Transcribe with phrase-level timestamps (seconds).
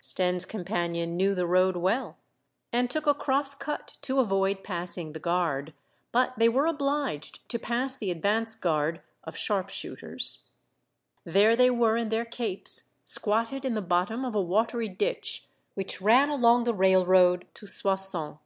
[0.00, 2.18] Stenne's companion knew the road well,
[2.72, 5.74] and took a cross cut to avoid passing the guard;
[6.12, 9.88] but they were obliged to pass the advance guard of sharp The Boy Spy.
[9.88, 10.48] 27 shooters.
[11.24, 16.00] There they were in their capes, squatted in the bottom of a watery ditch which
[16.00, 18.36] ran along the railroad to Soissons.